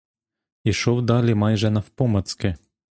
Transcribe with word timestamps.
Ішов 0.63 1.01
далі 1.01 1.33
майже 1.35 1.69
навпомацки. 1.71 2.55